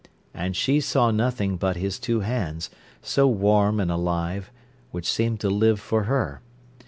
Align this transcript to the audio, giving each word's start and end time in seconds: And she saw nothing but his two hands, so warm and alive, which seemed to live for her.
And 0.33 0.55
she 0.55 0.79
saw 0.79 1.11
nothing 1.11 1.57
but 1.57 1.75
his 1.75 1.99
two 1.99 2.21
hands, 2.21 2.71
so 3.03 3.27
warm 3.27 3.79
and 3.79 3.91
alive, 3.91 4.49
which 4.89 5.05
seemed 5.05 5.39
to 5.41 5.49
live 5.51 5.79
for 5.79 6.05
her. 6.05 6.41